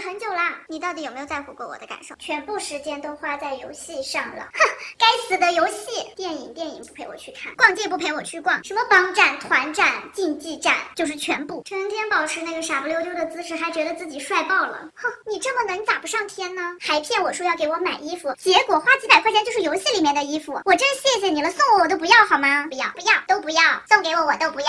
[0.00, 2.14] 很久啦你到底有没有在乎过我的感受？
[2.18, 4.60] 全部时间都花在游戏上了，哼，
[4.98, 6.10] 该死的游戏！
[6.16, 14.88] 电影电影不陪我去看，逛街不陪我去逛，什么帮战、团战、竞技战，就是全部，成天保持那个傻不溜丢的姿势，还觉得自己帅爆了。
[14.94, 16.76] 哼，你这么能，咋不上天呢？
[16.80, 22.66] 还骗我说要给我买衣服，结果花几百块钱就是游戏里面的衣服，我真谢谢你了，送我我都不要好吗？
[22.68, 24.66] 不要不要都不要，送给我我都不要。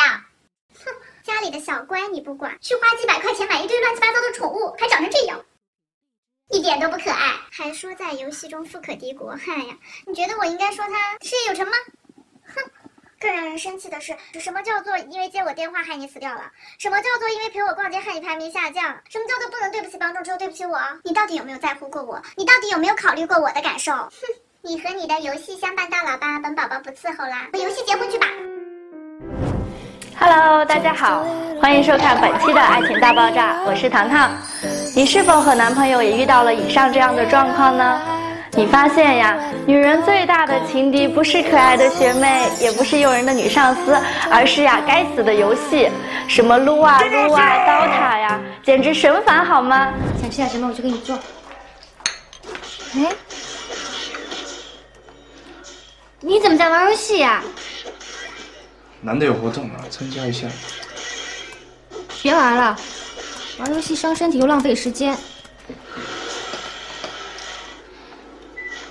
[1.24, 5.44] 家里的小乖你不管，去花几百块钱买一堆乱七八糟的宠物，还长成这样，
[6.50, 9.36] 一点都不可爱，还说在游戏中富可敌国。
[9.36, 11.74] 嗨呀，你觉得我应该说他事业有成吗？
[12.48, 12.62] 哼，
[13.20, 16.52] 更让人生气的是，什么叫做因为接我电话害你死掉了？
[16.80, 18.84] 什么叫做因为陪我逛街害你排名下降？
[19.10, 20.80] 什么叫做不能对不起帮众，只有对不起我？
[21.04, 22.22] 你到底有没有在乎过我？
[22.36, 23.92] 你到底有没有考虑过我的感受？
[23.92, 24.12] 哼，
[24.62, 28.28] 你和你的游戏相伴到老吧，本宝宝不伺候啦，和游戏结婚去吧。
[30.34, 31.26] Hello，大家好，
[31.62, 34.32] 欢迎收看本期的《爱情大爆炸》，我是糖糖。
[34.96, 38.02] 你是否和男朋友也遇到了以上这样的状况呢？
[38.54, 39.38] 你发现呀，
[39.68, 43.94] 女人最大的情敌不是可爱的学妹，也不是诱人的女上司，
[44.32, 45.90] 而是呀该死的游戏，
[46.30, 49.90] 什么撸啊撸啊、刀塔呀，简直神烦好吗？
[50.22, 51.20] 想吃点什么我去给你做。
[52.96, 53.06] 哎，
[56.22, 57.44] 你怎么在玩游戏呀、
[59.02, 60.48] 难得有活动啊，参加一下。
[62.22, 62.78] 别玩了，
[63.58, 65.18] 玩游戏伤身体又浪费时间。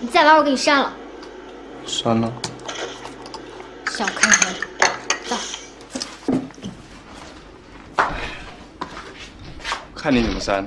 [0.00, 0.92] 你再玩我给你删了，
[1.86, 2.33] 删了。
[3.91, 4.55] 小看人。
[5.28, 5.36] 走，
[9.95, 10.67] 看你怎么删。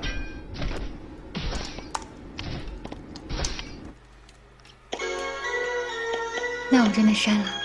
[6.69, 7.62] 那我真的删了。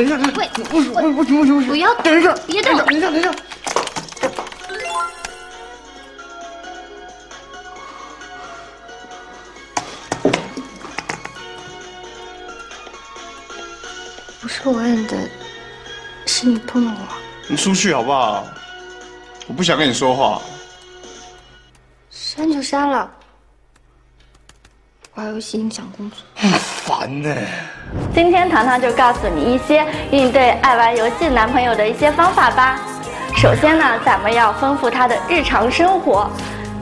[0.00, 3.34] 等一下，等一下，喂不是，不行，不行，不行，不行，不要等一下，别动等一下，等一下。
[14.40, 15.28] 不是我摁的，
[16.26, 17.16] 是你碰了我。
[17.46, 18.46] 你出去好不好？
[19.48, 20.40] 我不想跟你说话。
[22.08, 23.10] 删就删了，
[25.14, 26.18] 玩游戏影响工作。
[26.90, 27.32] 烦呢。
[28.12, 32.80] 今天糖糖就告诉你一些应对爱玩游戏男朋友的一些方法吧。
[33.36, 36.28] 首先呢，咱们要丰富他的日常生活。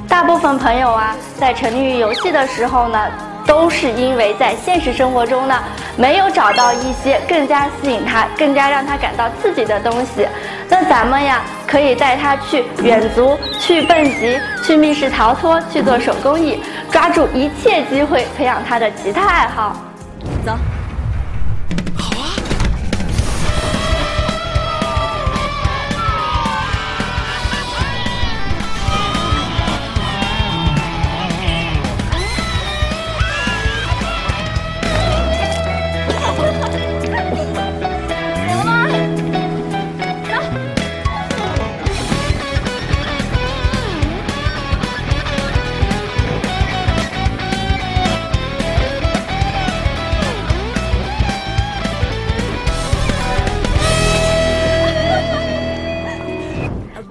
[0.09, 2.99] 大部分朋友啊，在沉溺于游戏的时候呢，
[3.47, 5.63] 都是因为在现实生活中呢，
[5.99, 10.27] 没有找到一些更加吸引他、更加让他感到刺激的东西。
[10.71, 19.77] 那咱们呀，可以带他去远足、去蹦极、去密室逃脱、去做手工艺，抓住一切机会培养他的其他爱好。
[20.45, 20.78] 走。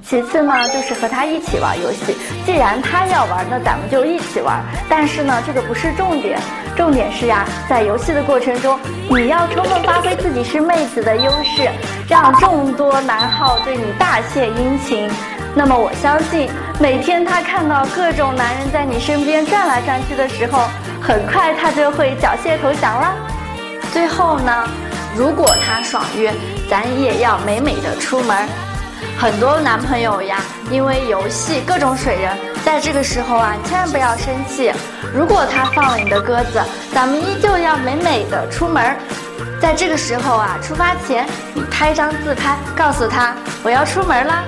[0.10, 2.16] 其次呢，就是和他一起玩游戏。
[2.46, 4.64] 既然他要玩，那咱们就一起玩。
[4.88, 6.40] 但是呢，这个不是重点，
[6.78, 8.80] 重点是呀，在游戏的过程中，
[9.10, 11.70] 你要充分发挥自己是妹子的优势，
[12.08, 15.10] 让众多男号对你大献殷勤。
[15.54, 20.70] 那么我相信，每天他看到各种男人在你身边转来转去的时候，
[21.02, 23.14] 很快他就会缴械投降啦。
[23.92, 24.70] 最后呢，
[25.18, 26.34] 如果他爽约，
[26.70, 28.48] 咱也要美美的出门。
[29.18, 34.72] 很多男朋友呀，因为游戏各种水人，在这个时候啊，千万不要生气。
[35.14, 36.62] 如果他放了你的鸽子，
[36.94, 38.96] 咱们依旧要美美的出门。
[39.60, 43.34] 在这个时候啊，出发前你拍张自拍，告诉他
[43.64, 44.44] 我要出门啦。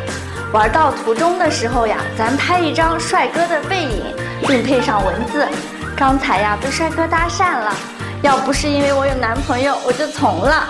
[0.51, 4.03] 玩到途中的时候呀，咱拍一张帅哥的背影，
[4.47, 5.47] 并配上文字。
[5.95, 7.73] 刚才呀被帅哥搭讪了，
[8.21, 10.67] 要不是因为我有男朋友，我就从了。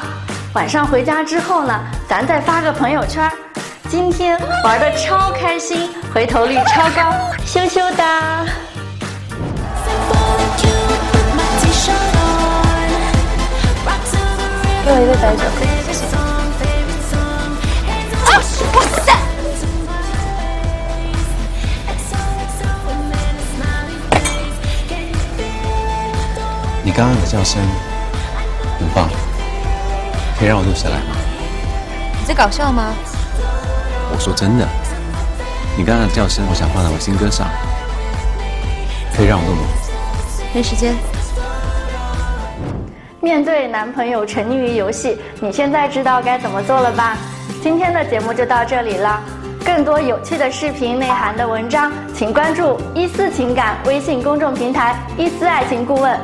[0.53, 3.29] 晚上回家之后呢，咱再发个朋友圈。
[3.89, 7.11] 今天玩的超开心，回头率超高，
[7.43, 8.45] 羞羞的。
[14.85, 15.41] 给我一个白酒。
[18.25, 18.37] 啊！
[18.75, 19.07] 哇塞！
[26.83, 27.59] 你刚刚的叫声
[28.77, 29.09] 很棒，
[30.37, 31.15] 可以让我录下来吗？
[32.19, 32.93] 你在搞笑吗？
[34.11, 34.67] 我说真的，
[35.77, 37.47] 你刚刚的叫声，我想放在我新歌上，
[39.15, 39.61] 可以让我录吗？
[40.53, 40.95] 没时间。
[43.21, 47.17] 面对男朋友沉溺于游戏，你现在知道该怎么做了吧？
[47.61, 49.21] 今天的节目就到这里了。
[49.63, 56.19] 更多有趣的视频、内涵的文章，请关注一思情感微信公众平台“一思爱情顾问”。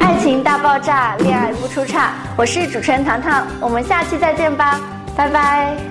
[0.00, 2.12] 爱情大爆炸，恋爱不出差。
[2.36, 4.80] 我是主持人糖糖，我们下期再见吧，
[5.14, 5.89] 拜拜。